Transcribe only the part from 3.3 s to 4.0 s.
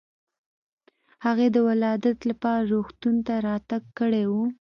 راتګ